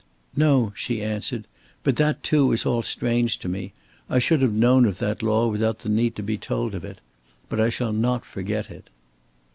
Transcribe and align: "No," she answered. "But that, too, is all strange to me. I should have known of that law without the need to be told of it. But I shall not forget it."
"No," 0.35 0.73
she 0.75 1.03
answered. 1.03 1.45
"But 1.83 1.97
that, 1.97 2.23
too, 2.23 2.51
is 2.53 2.65
all 2.65 2.81
strange 2.81 3.37
to 3.37 3.47
me. 3.47 3.71
I 4.09 4.17
should 4.17 4.41
have 4.41 4.51
known 4.51 4.87
of 4.87 4.97
that 4.97 5.21
law 5.21 5.45
without 5.47 5.77
the 5.77 5.89
need 5.89 6.15
to 6.15 6.23
be 6.23 6.39
told 6.39 6.73
of 6.73 6.83
it. 6.83 6.99
But 7.49 7.59
I 7.61 7.69
shall 7.69 7.93
not 7.93 8.25
forget 8.25 8.71
it." 8.71 8.89